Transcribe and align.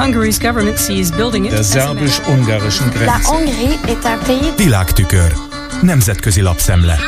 Der 0.00 1.62
szerbus-ungarischen 1.62 2.88
Grenze. 2.88 3.12
Világtükör. 4.56 5.32
Nemzetközi 5.82 6.40
lapszemle. 6.40 6.98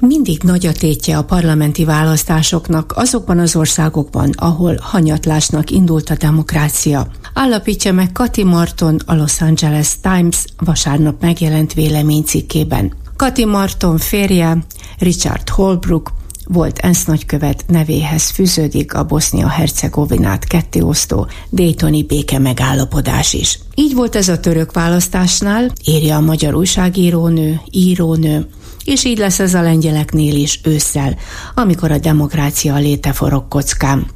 Mindig 0.00 0.42
nagy 0.42 0.66
a 0.66 0.72
tétje 0.72 1.16
a 1.16 1.24
parlamenti 1.24 1.84
választásoknak 1.84 2.92
azokban 2.96 3.38
az 3.38 3.56
országokban, 3.56 4.30
ahol 4.36 4.78
hanyatlásnak 4.80 5.70
indult 5.70 6.10
a 6.10 6.14
demokrácia. 6.16 7.06
Állapítja 7.34 7.92
meg 7.92 8.12
Kati 8.12 8.44
Marton 8.44 9.00
a 9.06 9.14
Los 9.14 9.40
Angeles 9.40 9.88
Times 10.00 10.44
vasárnap 10.58 11.20
megjelent 11.20 11.72
véleménycikkében. 11.72 12.92
Kati 13.16 13.44
Marton 13.44 13.98
férje, 13.98 14.56
Richard 14.98 15.48
Holbrook, 15.48 16.12
volt 16.48 16.78
ENSZ 16.78 17.04
nagykövet 17.04 17.64
nevéhez 17.68 18.30
fűződik 18.30 18.94
a 18.94 19.04
Bosznia-Hercegovinát 19.04 20.44
kettéosztó 20.44 21.26
Daytoni 21.50 22.02
béke 22.02 22.38
megállapodás 22.38 23.32
is. 23.32 23.58
Így 23.74 23.94
volt 23.94 24.16
ez 24.16 24.28
a 24.28 24.40
török 24.40 24.72
választásnál, 24.72 25.70
írja 25.84 26.16
a 26.16 26.20
magyar 26.20 26.54
újságírónő, 26.54 27.60
írónő, 27.70 28.46
és 28.84 29.04
így 29.04 29.18
lesz 29.18 29.38
ez 29.38 29.54
a 29.54 29.62
lengyeleknél 29.62 30.34
is 30.34 30.60
ősszel, 30.64 31.16
amikor 31.54 31.90
a 31.90 31.98
demokrácia 31.98 32.76
léte 32.76 33.12
forog 33.12 33.48
kockám. 33.48 34.06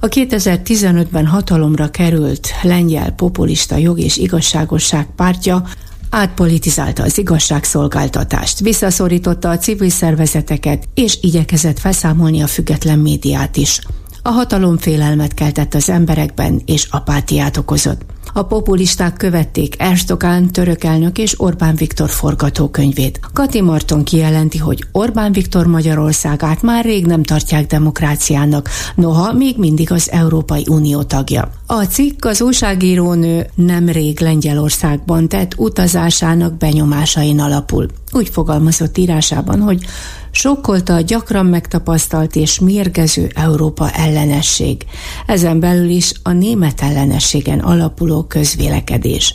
A 0.00 0.06
2015-ben 0.06 1.26
hatalomra 1.26 1.90
került 1.90 2.48
lengyel 2.62 3.10
populista 3.10 3.76
jog 3.76 3.98
és 3.98 4.16
igazságosság 4.16 5.06
pártja 5.16 5.64
átpolitizálta 6.10 7.02
az 7.02 7.18
igazságszolgáltatást, 7.18 8.58
visszaszorította 8.58 9.50
a 9.50 9.58
civil 9.58 9.90
szervezeteket, 9.90 10.88
és 10.94 11.18
igyekezett 11.20 11.78
felszámolni 11.78 12.42
a 12.42 12.46
független 12.46 12.98
médiát 12.98 13.56
is. 13.56 13.80
A 14.22 14.28
hatalom 14.28 14.78
félelmet 14.78 15.34
keltett 15.34 15.74
az 15.74 15.88
emberekben, 15.88 16.62
és 16.64 16.86
apátiát 16.90 17.56
okozott. 17.56 18.04
A 18.36 18.42
populisták 18.42 19.16
követték 19.16 19.74
Erstogán 19.78 20.50
török 20.50 20.84
elnök 20.84 21.18
és 21.18 21.40
Orbán 21.40 21.74
Viktor 21.74 22.10
forgatókönyvét. 22.10 23.20
Kati 23.32 23.60
Marton 23.60 24.04
kijelenti, 24.04 24.58
hogy 24.58 24.84
Orbán 24.92 25.32
Viktor 25.32 25.66
Magyarországát 25.66 26.62
már 26.62 26.84
rég 26.84 27.06
nem 27.06 27.22
tartják 27.22 27.66
demokráciának, 27.66 28.68
noha 28.94 29.32
még 29.32 29.58
mindig 29.58 29.92
az 29.92 30.10
Európai 30.10 30.64
Unió 30.68 31.02
tagja. 31.02 31.50
A 31.66 31.82
cikk 31.82 32.24
az 32.24 32.40
újságírónő 32.42 33.46
nemrég 33.54 34.20
Lengyelországban 34.20 35.28
tett 35.28 35.54
utazásának 35.56 36.56
benyomásain 36.56 37.40
alapul. 37.40 37.86
Úgy 38.12 38.28
fogalmazott 38.28 38.98
írásában, 38.98 39.60
hogy 39.60 39.84
sokkolta 40.30 40.94
a 40.94 41.00
gyakran 41.00 41.46
megtapasztalt 41.46 42.36
és 42.36 42.60
mérgező 42.60 43.30
Európa 43.34 43.90
ellenesség. 43.90 44.84
Ezen 45.26 45.60
belül 45.60 45.88
is 45.88 46.12
a 46.22 46.32
német 46.32 46.80
ellenességen 46.80 47.58
alapuló 47.58 48.25
közvélekedés. 48.28 49.32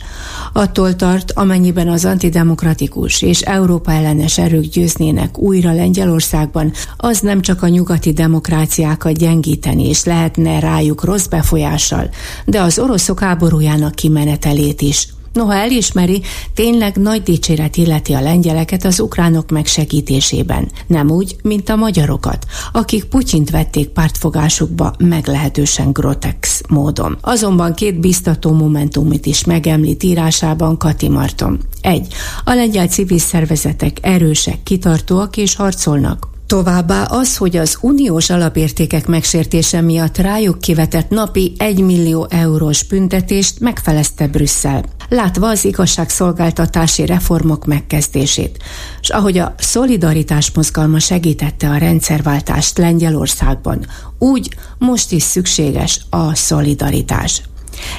Attól 0.52 0.96
tart, 0.96 1.32
amennyiben 1.32 1.88
az 1.88 2.04
antidemokratikus 2.04 3.22
és 3.22 3.40
Európa 3.40 3.92
ellenes 3.92 4.38
erők 4.38 4.64
győznének 4.64 5.38
újra 5.38 5.72
Lengyelországban, 5.72 6.72
az 6.96 7.20
nem 7.20 7.40
csak 7.40 7.62
a 7.62 7.68
nyugati 7.68 8.12
demokráciákat 8.12 9.18
gyengíteni 9.18 9.88
és 9.88 10.04
lehetne 10.04 10.60
rájuk 10.60 11.04
rossz 11.04 11.26
befolyással, 11.26 12.10
de 12.44 12.60
az 12.60 12.78
oroszok 12.78 13.20
háborújának 13.20 13.94
kimenetelét 13.94 14.80
is. 14.80 15.08
Noha 15.32 15.54
elismeri, 15.54 16.22
tényleg 16.54 16.96
nagy 16.96 17.22
dicséret 17.22 17.76
illeti 17.76 18.12
a 18.12 18.20
lengyeleket 18.20 18.84
az 18.84 19.00
ukránok 19.00 19.50
megsegítésében. 19.50 20.70
Nem 20.86 21.10
úgy, 21.10 21.36
mint 21.42 21.68
a 21.68 21.76
magyarokat, 21.76 22.46
akik 22.72 23.04
Putyint 23.04 23.50
vették 23.50 23.88
pártfogásukba 23.88 24.94
meglehetősen 24.98 25.92
grotex 25.92 26.62
módon. 26.68 27.18
Azonban 27.20 27.74
két 27.74 28.00
biztató 28.00 28.52
momentumit 28.52 29.26
is 29.26 29.44
megemlít 29.44 30.02
írásában 30.02 30.78
Kati 30.78 31.08
Marton. 31.08 31.60
Egy. 31.80 32.14
A 32.44 32.52
lengyel 32.52 32.86
civil 32.86 33.18
szervezetek 33.18 33.96
erősek, 34.00 34.62
kitartóak 34.62 35.36
és 35.36 35.54
harcolnak. 35.54 36.30
Továbbá 36.52 37.02
az, 37.02 37.36
hogy 37.36 37.56
az 37.56 37.78
uniós 37.80 38.30
alapértékek 38.30 39.06
megsértése 39.06 39.80
miatt 39.80 40.18
rájuk 40.18 40.58
kivetett 40.58 41.08
napi 41.08 41.52
1 41.56 41.80
millió 41.80 42.26
eurós 42.30 42.84
büntetést 42.84 43.60
megfelezte 43.60 44.26
Brüsszel, 44.26 44.84
látva 45.08 45.48
az 45.48 45.64
igazságszolgáltatási 45.64 47.06
reformok 47.06 47.66
megkezdését. 47.66 48.62
És 49.00 49.08
ahogy 49.08 49.38
a 49.38 49.54
szolidaritás 49.58 50.50
mozgalma 50.50 50.98
segítette 50.98 51.68
a 51.68 51.76
rendszerváltást 51.76 52.78
Lengyelországban, 52.78 53.86
úgy 54.18 54.56
most 54.78 55.12
is 55.12 55.22
szükséges 55.22 56.00
a 56.10 56.34
szolidaritás. 56.34 57.42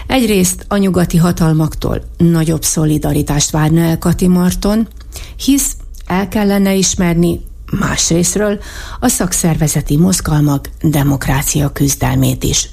Egyrészt 0.07 0.65
a 0.67 0.77
nyugati 0.77 1.17
hatalmaktól 1.17 2.01
nagyobb 2.17 2.63
szolidaritást 2.63 3.51
várna 3.51 3.81
el 3.81 3.97
Kati 3.97 4.27
Marton, 4.27 4.87
hisz 5.35 5.75
el 6.05 6.27
kellene 6.27 6.73
ismerni, 6.73 7.39
másrésztről 7.79 8.59
a 8.99 9.07
szakszervezeti 9.07 9.97
mozgalmak 9.97 10.69
demokrácia 10.81 11.71
küzdelmét 11.71 12.43
is. 12.43 12.69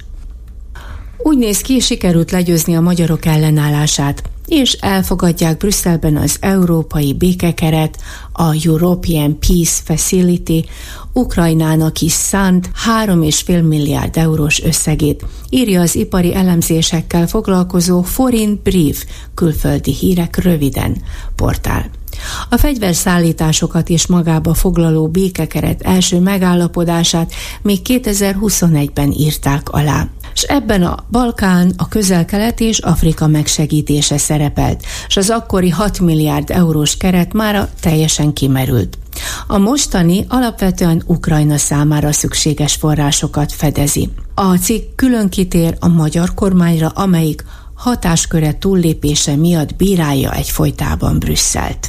Úgy 1.22 1.38
néz 1.38 1.60
ki, 1.60 1.80
sikerült 1.80 2.30
legyőzni 2.30 2.76
a 2.76 2.80
magyarok 2.80 3.24
ellenállását, 3.24 4.22
és 4.46 4.72
elfogadják 4.72 5.56
Brüsszelben 5.56 6.16
az 6.16 6.36
Európai 6.40 7.14
Békekeret, 7.14 7.98
a 8.32 8.66
European 8.66 9.38
Peace 9.38 9.80
Facility, 9.84 10.64
Ukrajnának 11.12 12.00
is 12.00 12.12
szánt 12.12 12.70
3,5 13.06 13.68
milliárd 13.68 14.16
eurós 14.16 14.62
összegét, 14.62 15.24
írja 15.48 15.80
az 15.80 15.94
ipari 15.94 16.34
elemzésekkel 16.34 17.26
foglalkozó 17.26 18.02
Foreign 18.02 18.60
Brief 18.62 19.04
külföldi 19.34 19.94
hírek 19.94 20.42
röviden 20.42 21.02
portál. 21.36 21.99
A 22.48 22.56
fegyverszállításokat 22.56 23.88
is 23.88 24.06
magába 24.06 24.54
foglaló 24.54 25.08
békekeret 25.08 25.82
első 25.82 26.20
megállapodását 26.20 27.32
még 27.62 27.80
2021-ben 27.84 29.12
írták 29.12 29.68
alá 29.68 30.08
és 30.34 30.42
ebben 30.42 30.82
a 30.82 30.96
Balkán, 31.10 31.72
a 31.76 31.88
közel-kelet 31.88 32.60
és 32.60 32.78
Afrika 32.78 33.26
megsegítése 33.26 34.18
szerepelt, 34.18 34.84
és 35.08 35.16
az 35.16 35.30
akkori 35.30 35.68
6 35.68 36.00
milliárd 36.00 36.50
eurós 36.50 36.96
keret 36.96 37.32
már 37.32 37.68
teljesen 37.80 38.32
kimerült. 38.32 38.98
A 39.46 39.58
mostani 39.58 40.24
alapvetően 40.28 41.02
Ukrajna 41.06 41.56
számára 41.56 42.12
szükséges 42.12 42.74
forrásokat 42.74 43.52
fedezi. 43.52 44.08
A 44.34 44.56
cikk 44.56 44.96
külön 44.96 45.28
kitér 45.28 45.76
a 45.80 45.88
magyar 45.88 46.34
kormányra, 46.34 46.88
amelyik 46.88 47.44
hatásköre 47.74 48.58
túllépése 48.58 49.36
miatt 49.36 49.76
bírálja 49.76 50.32
egyfolytában 50.32 51.18
Brüsszelt. 51.18 51.88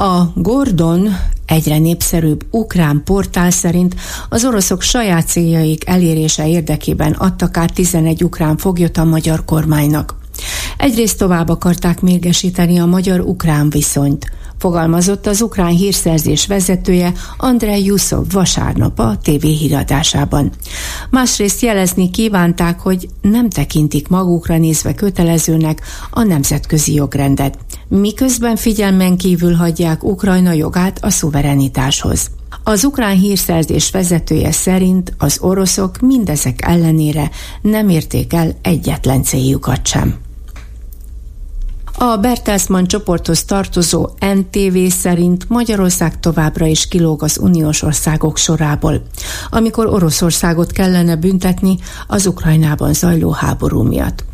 A 0.00 0.32
Gordon 0.34 1.16
egyre 1.46 1.78
népszerűbb 1.78 2.46
ukrán 2.50 3.02
portál 3.04 3.50
szerint 3.50 3.94
az 4.28 4.44
oroszok 4.44 4.82
saját 4.82 5.28
céljaik 5.28 5.88
elérése 5.88 6.48
érdekében 6.48 7.12
adtak 7.12 7.56
át 7.56 7.72
11 7.72 8.24
ukrán 8.24 8.56
foglyot 8.56 8.96
a 8.96 9.04
magyar 9.04 9.44
kormánynak. 9.44 10.16
Egyrészt 10.76 11.18
tovább 11.18 11.48
akarták 11.48 12.00
mérgesíteni 12.00 12.78
a 12.78 12.86
magyar-ukrán 12.86 13.70
viszonyt 13.70 14.30
fogalmazott 14.58 15.26
az 15.26 15.42
ukrán 15.42 15.76
hírszerzés 15.76 16.46
vezetője 16.46 17.12
Andrei 17.36 17.84
Juszov 17.84 18.24
vasárnap 18.32 18.98
a 18.98 19.18
TV 19.22 19.46
híradásában. 19.46 20.50
Másrészt 21.10 21.60
jelezni 21.60 22.10
kívánták, 22.10 22.80
hogy 22.80 23.08
nem 23.20 23.48
tekintik 23.48 24.08
magukra 24.08 24.58
nézve 24.58 24.94
kötelezőnek 24.94 25.80
a 26.10 26.22
nemzetközi 26.22 26.94
jogrendet, 26.94 27.58
miközben 27.88 28.56
figyelmen 28.56 29.16
kívül 29.16 29.54
hagyják 29.54 30.04
Ukrajna 30.04 30.52
jogát 30.52 30.98
a 31.04 31.10
szuverenitáshoz. 31.10 32.30
Az 32.64 32.84
ukrán 32.84 33.16
hírszerzés 33.16 33.90
vezetője 33.90 34.52
szerint 34.52 35.14
az 35.18 35.38
oroszok 35.40 36.00
mindezek 36.00 36.66
ellenére 36.66 37.30
nem 37.62 37.88
érték 37.88 38.32
el 38.32 38.56
egyetlen 38.62 39.22
céljukat 39.22 39.86
sem. 39.86 40.14
A 42.00 42.16
Bertelsmann 42.16 42.84
csoporthoz 42.84 43.44
tartozó 43.44 44.08
NTV 44.34 44.76
szerint 44.88 45.48
Magyarország 45.48 46.20
továbbra 46.20 46.66
is 46.66 46.88
kilóg 46.88 47.22
az 47.22 47.38
uniós 47.38 47.82
országok 47.82 48.36
sorából, 48.36 49.02
amikor 49.50 49.86
Oroszországot 49.86 50.72
kellene 50.72 51.16
büntetni 51.16 51.78
az 52.06 52.26
Ukrajnában 52.26 52.92
zajló 52.92 53.30
háború 53.30 53.82
miatt. 53.82 54.24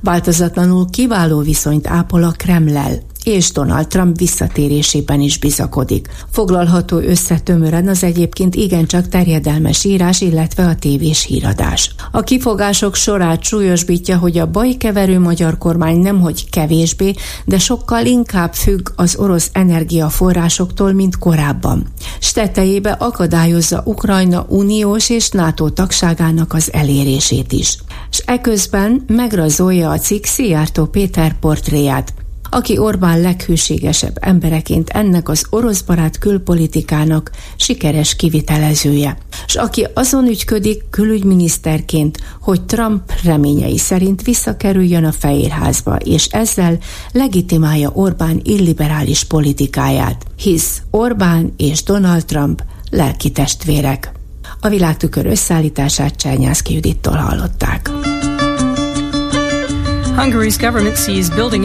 Változatlanul 0.00 0.90
kiváló 0.90 1.40
viszonyt 1.40 1.86
ápol 1.86 2.22
a 2.22 2.34
Kremlel, 2.36 3.02
és 3.24 3.52
Donald 3.52 3.86
Trump 3.86 4.18
visszatérésében 4.18 5.20
is 5.20 5.38
bizakodik. 5.38 6.08
Foglalható 6.30 6.98
összetömören 6.98 7.88
az 7.88 8.04
egyébként 8.04 8.54
igencsak 8.54 9.08
terjedelmes 9.08 9.84
írás, 9.84 10.20
illetve 10.20 10.66
a 10.66 10.74
tévés 10.74 11.24
híradás. 11.24 11.94
A 12.12 12.20
kifogások 12.20 12.94
sorát 12.94 13.42
súlyosbítja, 13.42 14.18
hogy 14.18 14.38
a 14.38 14.50
bajkeverő 14.50 15.18
magyar 15.18 15.58
kormány 15.58 15.98
nemhogy 15.98 16.50
kevésbé, 16.50 17.14
de 17.44 17.58
sokkal 17.58 18.06
inkább 18.06 18.54
függ 18.54 18.88
az 18.96 19.16
orosz 19.16 19.50
energiaforrásoktól, 19.52 20.92
mint 20.92 21.18
korábban. 21.18 21.86
Stetejébe 22.18 22.90
akadályozza 22.90 23.82
Ukrajna 23.84 24.46
uniós 24.48 25.10
és 25.10 25.30
NATO 25.30 25.70
tagságának 25.70 26.52
az 26.52 26.72
elérését 26.72 27.52
is. 27.52 27.78
És 28.14 28.22
eközben 28.26 29.04
megrazolja 29.06 29.90
a 29.90 29.98
cikk 29.98 30.24
Szijjártó 30.24 30.84
Péter 30.84 31.38
portréját, 31.38 32.14
aki 32.50 32.78
Orbán 32.78 33.20
leghűségesebb 33.20 34.16
embereként 34.20 34.88
ennek 34.88 35.28
az 35.28 35.46
oroszbarát 35.50 36.18
külpolitikának 36.18 37.30
sikeres 37.56 38.16
kivitelezője, 38.16 39.18
és 39.46 39.54
aki 39.54 39.86
azon 39.94 40.26
ügyködik 40.26 40.82
külügyminiszterként, 40.90 42.18
hogy 42.40 42.62
Trump 42.62 43.12
reményei 43.24 43.78
szerint 43.78 44.22
visszakerüljön 44.22 45.04
a 45.04 45.12
Fehérházba, 45.12 45.96
és 45.96 46.26
ezzel 46.26 46.78
legitimálja 47.12 47.90
Orbán 47.94 48.40
illiberális 48.44 49.24
politikáját, 49.24 50.24
hisz 50.36 50.82
Orbán 50.90 51.52
és 51.56 51.82
Donald 51.82 52.24
Trump 52.24 52.62
lelki 52.90 53.30
testvérek. 53.30 54.12
A 54.60 54.68
világtükör 54.68 55.26
összeállítását 55.26 56.16
Csernyászki 56.16 56.74
Judittól 56.74 57.14
hallották. 57.14 57.90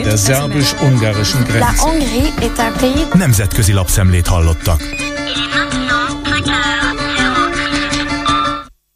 Der 0.03 0.17
szerbus-ungarischen 0.17 1.43
Grenze. 1.43 1.83
Nemzetközi 3.13 3.73
lapszemlét 3.73 4.27
hallottak. 4.27 4.81